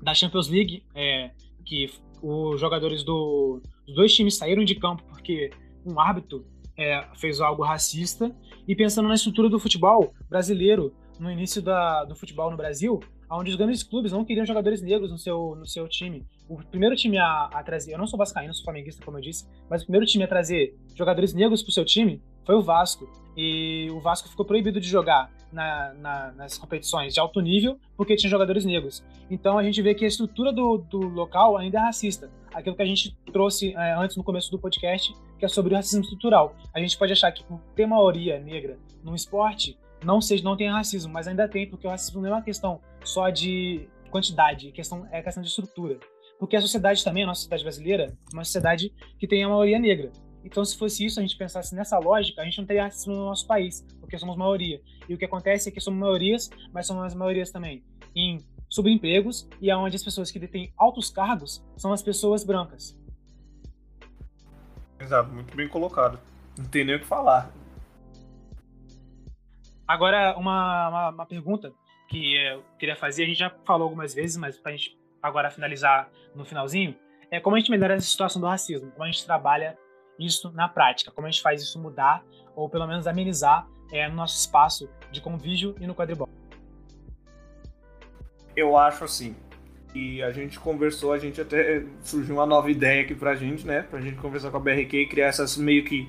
[0.02, 1.32] da Champions League, é,
[1.66, 1.90] que
[2.22, 5.50] os jogadores do, dos dois times saíram de campo porque
[5.86, 6.46] um árbitro
[6.78, 8.36] é, fez algo racista.
[8.68, 13.50] E pensando na estrutura do futebol brasileiro, no início da, do futebol no Brasil, onde
[13.50, 16.26] os grandes clubes não queriam jogadores negros no seu, no seu time.
[16.52, 19.48] O primeiro time a, a trazer, eu não sou vascaíno, sou flamenguista, como eu disse,
[19.70, 23.10] mas o primeiro time a trazer jogadores negros para o seu time foi o Vasco.
[23.38, 28.18] E o Vasco ficou proibido de jogar na, na, nas competições de alto nível porque
[28.18, 29.02] tinha jogadores negros.
[29.30, 32.30] Então a gente vê que a estrutura do, do local ainda é racista.
[32.54, 35.78] Aquilo que a gente trouxe é, antes no começo do podcast, que é sobre o
[35.78, 36.54] racismo estrutural.
[36.74, 40.70] A gente pode achar que por ter maioria negra no esporte, não seja não tem
[40.70, 44.72] racismo, mas ainda tem, porque o racismo não é uma questão só de quantidade, é
[44.72, 45.98] questão, é questão de estrutura.
[46.42, 49.78] Porque a sociedade também, a nossa sociedade brasileira, é uma sociedade que tem a maioria
[49.78, 50.12] negra.
[50.44, 53.26] Então, se fosse isso, a gente pensasse nessa lógica, a gente não teria racismo no
[53.26, 54.82] nosso país, porque somos maioria.
[55.08, 57.84] E o que acontece é que somos maiorias, mas somos as maiorias também
[58.16, 63.00] em subempregos e aonde as pessoas que detêm altos cargos são as pessoas brancas.
[65.00, 66.20] Exato, muito bem colocado.
[66.58, 67.54] Não tem nem o que falar.
[69.88, 71.72] Agora, uma, uma, uma, pergunta
[72.10, 75.52] que eu queria fazer, a gente já falou algumas vezes, mas para a gente agora
[75.52, 76.96] finalizar no finalzinho,
[77.30, 79.78] é como a gente melhora essa situação do racismo, como a gente trabalha
[80.20, 82.24] isso na prática, como a gente faz isso mudar,
[82.56, 86.30] ou pelo menos amenizar é, no nosso espaço de convívio e no quadribol.
[88.56, 89.36] Eu acho assim,
[89.94, 93.82] e a gente conversou, a gente até surgiu uma nova ideia aqui pra gente, né?
[93.82, 96.08] Pra gente conversar com a BRQ e criar essas meio que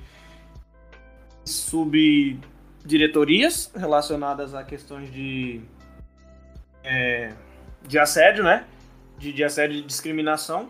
[1.44, 5.60] subdiretorias relacionadas a questões de,
[6.84, 7.32] é,
[7.86, 8.64] de assédio, né?
[9.22, 10.68] De, de assédio e discriminação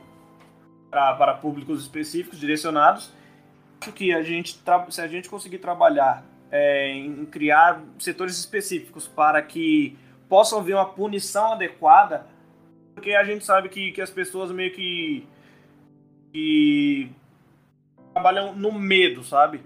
[0.91, 3.11] pra, para públicos específicos, direcionados.
[3.95, 4.61] Que a gente,
[4.91, 10.89] se a gente conseguir trabalhar é, em criar setores específicos para que possa haver uma
[10.89, 12.27] punição adequada
[12.95, 15.27] porque a gente sabe que, que as pessoas meio que,
[16.33, 17.11] que
[18.13, 19.61] trabalham no medo, sabe?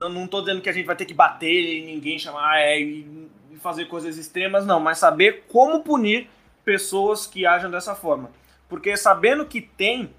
[0.00, 2.80] Eu não tô dizendo que a gente vai ter que bater em ninguém, chamar é,
[2.80, 3.28] e
[3.60, 6.28] fazer coisas extremas, não, mas saber como punir
[6.66, 8.30] pessoas que agem dessa forma.
[8.68, 10.10] Porque sabendo que tem,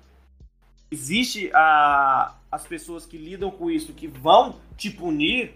[0.89, 5.53] existe a, as pessoas que lidam com isso, que vão te punir,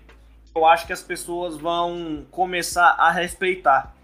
[0.54, 3.96] eu acho que as pessoas vão começar a respeitar.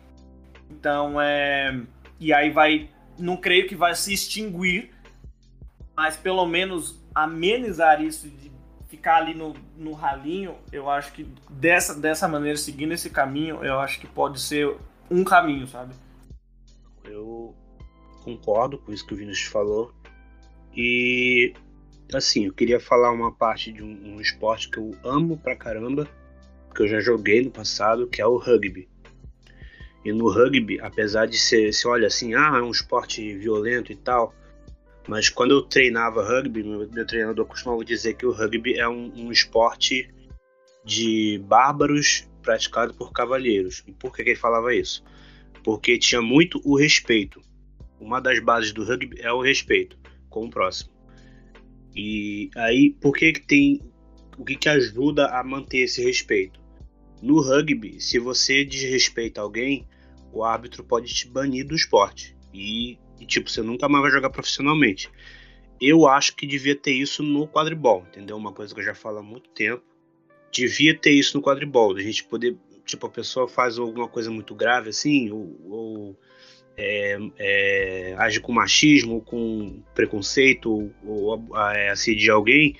[0.71, 1.80] Então, é
[2.19, 4.91] e aí vai, não creio que vai se extinguir,
[5.95, 8.52] mas pelo menos amenizar isso de
[8.88, 13.80] ficar ali no, no ralinho, eu acho que dessa, dessa maneira, seguindo esse caminho, eu
[13.80, 14.76] acho que pode ser
[15.12, 15.93] um caminho, sabe?
[17.08, 17.56] Eu
[18.24, 19.93] concordo com isso que o Vinícius falou.
[20.76, 21.54] E
[22.13, 26.08] assim, eu queria falar uma parte de um, um, esporte que eu amo pra caramba,
[26.74, 28.88] que eu já joguei no passado, que é o rugby.
[30.06, 33.96] E no rugby, apesar de ser, se olha assim, ah, é um esporte violento e
[33.96, 34.34] tal,
[35.08, 39.12] mas quando eu treinava rugby, meu, meu treinador costumava dizer que o rugby é um,
[39.15, 40.13] um esporte
[40.84, 43.84] de bárbaros praticado por cavalheiros.
[43.88, 45.04] E por que, que ele falava isso?
[45.67, 47.41] Porque tinha muito o respeito.
[47.99, 49.99] Uma das bases do rugby é o respeito
[50.30, 50.89] com o próximo.
[51.93, 53.82] E aí, por que, que tem.
[54.38, 56.58] O que, que ajuda a manter esse respeito?
[57.21, 59.86] No rugby, se você desrespeita alguém,
[60.32, 62.34] o árbitro pode te banir do esporte.
[62.53, 65.12] E, e, tipo, você nunca mais vai jogar profissionalmente.
[65.82, 68.38] Eu acho que devia ter isso no quadribol, entendeu?
[68.38, 69.84] Uma coisa que eu já falo há muito tempo.
[70.49, 72.56] Devia ter isso no quadribol, a gente poder,
[72.88, 76.19] tipo, a pessoa faz alguma coisa muito grave assim, ou, ou
[76.76, 82.76] é, é, age com machismo, com preconceito, ou, ou é, assedia alguém.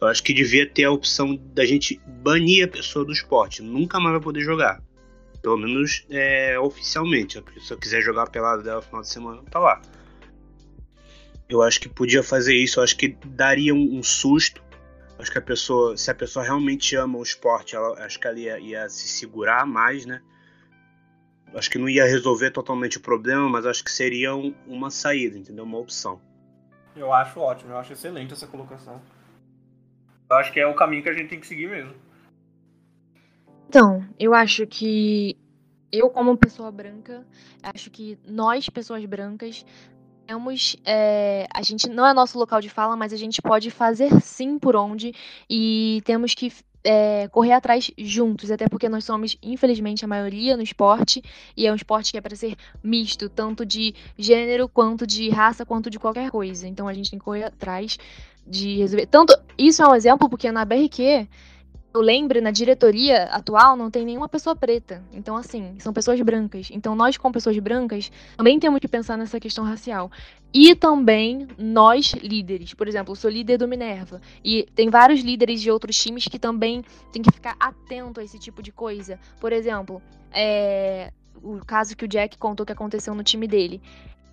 [0.00, 4.00] Eu acho que devia ter a opção da gente banir a pessoa do esporte, nunca
[4.00, 4.82] mais vai poder jogar.
[5.40, 7.42] Pelo menos é, oficialmente.
[7.60, 9.80] Se eu quiser jogar pelado dela no final de semana, tá lá.
[11.48, 14.62] Eu acho que podia fazer isso, eu acho que daria um, um susto.
[15.18, 18.38] Acho que a pessoa, se a pessoa realmente ama o esporte, ela, acho que ela
[18.38, 20.20] ia, ia se segurar mais, né?
[21.54, 25.38] Acho que não ia resolver totalmente o problema, mas acho que seria um, uma saída,
[25.38, 25.64] entendeu?
[25.64, 26.20] Uma opção.
[26.96, 29.00] Eu acho ótimo, eu acho excelente essa colocação.
[30.28, 31.94] Eu acho que é o caminho que a gente tem que seguir mesmo.
[33.68, 35.36] Então, eu acho que
[35.92, 37.24] eu, como pessoa branca,
[37.62, 39.64] acho que nós, pessoas brancas,
[40.26, 40.76] temos.
[40.84, 44.58] É, a gente não é nosso local de fala, mas a gente pode fazer sim
[44.58, 45.14] por onde
[45.48, 46.52] e temos que
[46.84, 51.22] é, correr atrás juntos, até porque nós somos, infelizmente, a maioria no esporte,
[51.56, 55.64] e é um esporte que é para ser misto, tanto de gênero, quanto de raça,
[55.64, 56.68] quanto de qualquer coisa.
[56.68, 57.98] Então a gente tem que correr atrás
[58.46, 59.06] de resolver.
[59.06, 61.26] Tanto, isso é um exemplo, porque na BRQ
[61.94, 65.00] eu lembro, na diretoria atual não tem nenhuma pessoa preta.
[65.12, 66.68] Então, assim, são pessoas brancas.
[66.72, 70.10] Então, nós, como pessoas brancas, também temos que pensar nessa questão racial.
[70.52, 72.74] E também nós, líderes.
[72.74, 74.20] Por exemplo, eu sou líder do Minerva.
[74.44, 78.40] E tem vários líderes de outros times que também tem que ficar atento a esse
[78.40, 79.16] tipo de coisa.
[79.40, 80.02] Por exemplo,
[80.32, 81.12] é...
[81.40, 83.80] o caso que o Jack contou que aconteceu no time dele.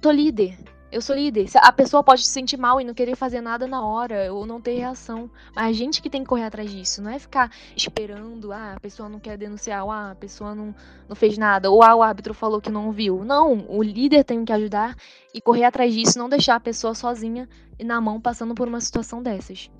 [0.02, 0.58] Tô líder
[0.92, 1.48] eu sou líder.
[1.56, 4.60] A pessoa pode se sentir mal e não querer fazer nada na hora ou não
[4.60, 5.32] ter reação.
[5.56, 7.02] Mas a gente que tem que correr atrás disso.
[7.02, 10.76] Não é ficar esperando, ah, a pessoa não quer denunciar, ou, ah, a pessoa não,
[11.08, 13.24] não fez nada, ou ah, o árbitro falou que não viu.
[13.24, 14.96] Não, o líder tem que ajudar
[15.34, 17.48] e correr atrás disso, não deixar a pessoa sozinha
[17.80, 19.72] e na mão passando por uma situação dessas.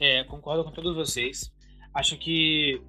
[0.00, 1.52] É, concordo com todos vocês.
[1.92, 2.80] Acho que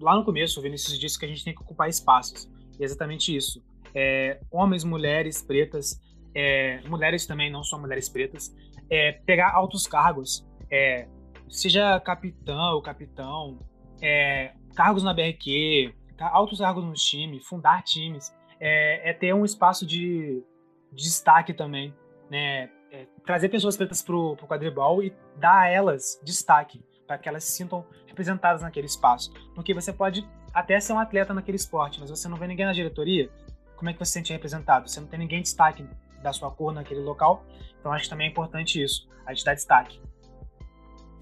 [0.00, 2.48] lá no começo o Vinícius disse que a gente tem que ocupar espaços.
[2.78, 3.62] E é exatamente isso.
[3.92, 5.98] É, homens, mulheres, pretas
[6.34, 8.54] é, mulheres também, não só mulheres pretas,
[8.88, 11.08] é, pegar altos cargos, é,
[11.48, 13.58] seja capitão ou capitão,
[14.00, 19.86] é, cargos na BRQ, altos cargos no time, fundar times, é, é ter um espaço
[19.86, 20.42] de,
[20.92, 21.94] de destaque também,
[22.30, 22.70] né?
[22.90, 27.44] é, trazer pessoas pretas pro, pro quadribol e dar a elas destaque, para que elas
[27.44, 29.32] se sintam representadas naquele espaço.
[29.54, 32.72] Porque você pode até ser um atleta naquele esporte, mas você não vê ninguém na
[32.72, 33.30] diretoria,
[33.76, 34.88] como é que você se sente representado?
[34.88, 35.86] Você não tem ninguém destaque
[36.22, 37.44] da sua cor naquele local,
[37.78, 40.00] então acho que também é importante isso, a gente dar destaque.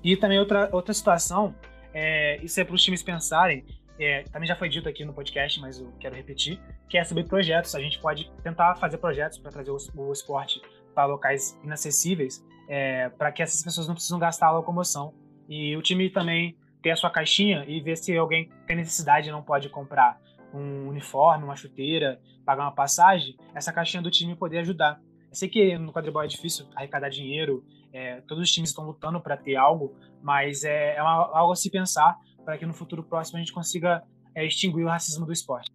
[0.03, 1.55] E também outra, outra situação,
[1.93, 3.65] é, isso é para os times pensarem,
[3.99, 7.25] é, também já foi dito aqui no podcast, mas eu quero repetir, que é sobre
[7.25, 7.75] projetos.
[7.75, 10.63] A gente pode tentar fazer projetos para trazer o, o esporte
[10.95, 15.13] para locais inacessíveis, é, para que essas pessoas não precisam gastar a locomoção.
[15.49, 19.33] E o time também ter a sua caixinha e ver se alguém tem necessidade e
[19.33, 20.21] não pode comprar
[20.53, 25.01] um uniforme, uma chuteira, pagar uma passagem, essa caixinha do time poder ajudar.
[25.29, 29.21] Eu sei que no quadribol é difícil arrecadar dinheiro, é, todos os times estão lutando
[29.21, 33.03] para ter algo, mas é, é uma, algo a se pensar para que no futuro
[33.03, 34.03] próximo a gente consiga
[34.35, 35.71] é, extinguir o racismo do esporte.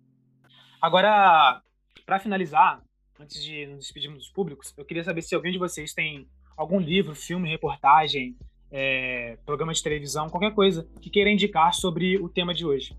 [0.81, 1.61] Agora,
[2.05, 2.81] para finalizar,
[3.19, 6.79] antes de nos despedirmos dos públicos, eu queria saber se alguém de vocês tem algum
[6.79, 8.35] livro, filme, reportagem,
[8.71, 12.97] é, programa de televisão, qualquer coisa que queira indicar sobre o tema de hoje.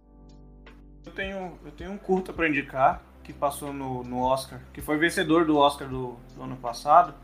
[1.05, 4.99] Eu tenho, eu tenho um curta para indicar que passou no, no Oscar, que foi
[4.99, 7.15] vencedor do Oscar do, do ano passado.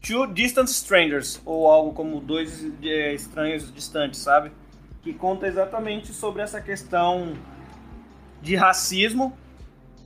[0.00, 4.52] Two Distant Strangers, ou algo como Dois é, Estranhos Distantes, sabe?
[5.02, 7.34] Que conta exatamente sobre essa questão
[8.40, 9.36] de racismo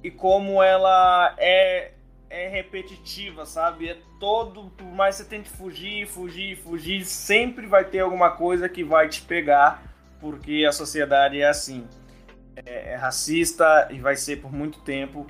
[0.04, 1.92] e como ela é
[2.28, 3.88] é repetitiva, sabe?
[3.88, 8.68] É todo, por mais que você tente fugir, fugir, fugir, sempre vai ter alguma coisa
[8.68, 9.82] que vai te pegar,
[10.20, 11.86] porque a sociedade é assim.
[12.64, 15.26] É, é racista e vai ser por muito tempo,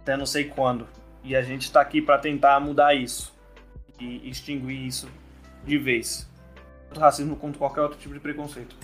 [0.00, 0.88] até não sei quando.
[1.22, 3.32] E a gente está aqui para tentar mudar isso
[4.00, 5.08] e extinguir isso
[5.64, 6.28] de vez.
[6.88, 8.76] Tanto racismo quanto qualquer outro tipo de preconceito.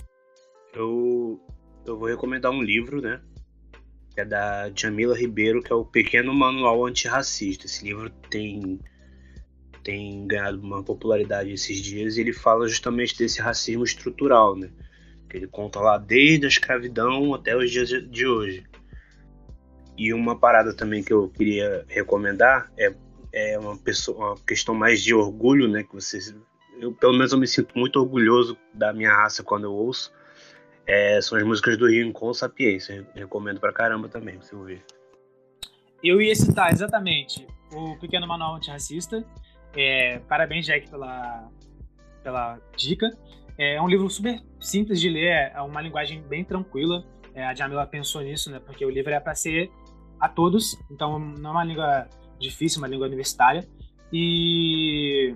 [0.73, 1.39] Eu,
[1.85, 3.21] eu vou recomendar um livro, né?
[4.15, 7.65] é da Jamila Ribeiro, que é o Pequeno Manual Antirracista.
[7.65, 8.79] Esse livro tem,
[9.83, 14.69] tem ganhado uma popularidade esses dias e ele fala justamente desse racismo estrutural, né?
[15.31, 18.63] Que ele conta lá desde a escravidão até os dias de hoje.
[19.97, 22.93] E uma parada também que eu queria recomendar é,
[23.33, 25.83] é uma, pessoa, uma questão mais de orgulho, né?
[25.83, 26.35] Que vocês,
[26.79, 30.11] eu pelo menos eu me sinto muito orgulhoso da minha raça quando eu ouço
[30.91, 33.07] é, são as músicas do Rio com Sapiência.
[33.15, 34.83] Recomendo pra caramba também, pra você ouvir.
[36.03, 39.23] Eu ia citar exatamente o Pequeno Manual Antirracista.
[39.73, 41.49] É, parabéns, Jack, pela,
[42.23, 43.09] pela dica.
[43.63, 47.05] É um livro super simples de ler, é uma linguagem bem tranquila.
[47.33, 48.59] É, a Jamila pensou nisso, né?
[48.59, 49.69] Porque o livro é para ser
[50.19, 53.67] a todos, então não é uma língua difícil, uma língua universitária.
[54.11, 55.35] E,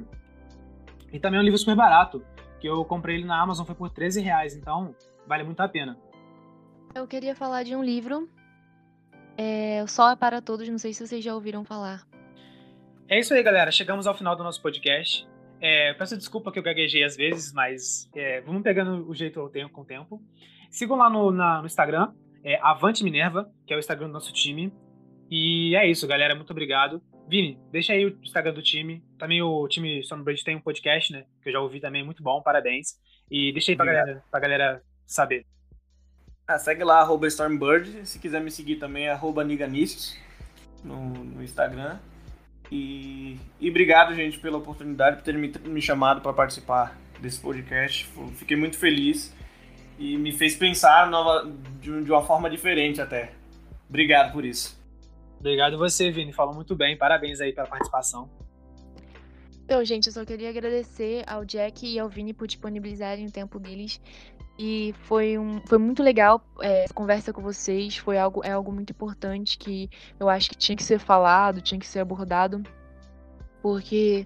[1.14, 2.24] e também é um livro super barato,
[2.60, 4.96] que eu comprei ele na Amazon, foi por 13 reais, então
[5.28, 5.98] Vale muito a pena.
[6.94, 8.30] Eu queria falar de um livro.
[9.38, 12.04] É, o Sol é para Todos, não sei se vocês já ouviram falar.
[13.08, 13.72] É isso aí, galera.
[13.72, 15.28] Chegamos ao final do nosso podcast.
[15.68, 19.50] É, peço desculpa que eu gaguejei às vezes, mas é, vamos pegando o jeito ao
[19.50, 20.22] tempo, com o tempo.
[20.70, 24.32] Sigam lá no, na, no Instagram, é Avante Minerva, que é o Instagram do nosso
[24.32, 24.72] time.
[25.28, 26.36] E é isso, galera.
[26.36, 27.02] Muito obrigado.
[27.28, 29.04] Vini, deixa aí o Instagram do time.
[29.18, 31.26] Também o time Stormbridge tem um podcast, né?
[31.42, 33.00] Que eu já ouvi também, muito bom, parabéns.
[33.32, 35.48] E deixa aí pra galera, pra galera saber?
[36.48, 38.06] Ah, segue lá, arroba Stormbird.
[38.06, 40.16] Se quiser me seguir também, arroba Niganistos
[40.84, 41.98] no, no Instagram.
[42.72, 48.10] E, e obrigado, gente, pela oportunidade, por ter me, me chamado para participar desse podcast.
[48.36, 49.34] Fiquei muito feliz
[49.98, 51.50] e me fez pensar nova,
[51.80, 53.32] de, de uma forma diferente até.
[53.88, 54.80] Obrigado por isso.
[55.40, 56.34] Obrigado você, Vini.
[56.34, 56.98] Falou muito bem.
[56.98, 58.30] Parabéns aí pela participação.
[59.64, 63.60] Então, gente, eu só queria agradecer ao Jack e ao Vini por disponibilizarem o tempo
[63.60, 64.00] deles
[64.58, 67.98] e foi, um, foi muito legal é, conversa com vocês.
[67.98, 69.90] Foi algo, é algo muito importante que
[70.20, 72.64] eu acho que tinha que ser falado, tinha que ser abordado.
[73.62, 74.26] Porque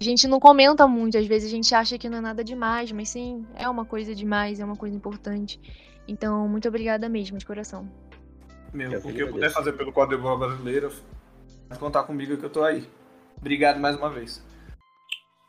[0.00, 2.90] a gente não comenta muito, às vezes a gente acha que não é nada demais,
[2.92, 5.60] mas sim, é uma coisa demais, é uma coisa importante.
[6.08, 7.88] Então, muito obrigada mesmo, de coração.
[8.72, 10.90] Meu, o que eu puder fazer pelo quadribol brasileiro,
[11.68, 12.88] pode contar comigo que eu tô aí.
[13.38, 14.42] Obrigado mais uma vez.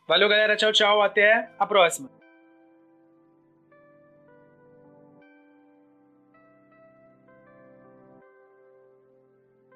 [0.07, 0.57] Valeu, galera.
[0.57, 1.01] Tchau, tchau.
[1.01, 2.22] Até a próxima.